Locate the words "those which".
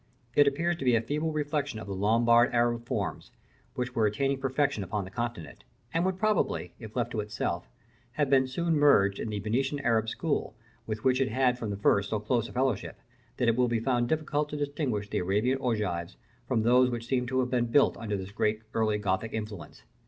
16.63-17.05